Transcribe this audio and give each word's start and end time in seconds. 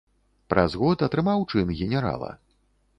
Праз 0.53 0.77
год 0.85 1.05
атрымаў 1.09 1.47
чын 1.55 1.67
генерала. 1.79 2.37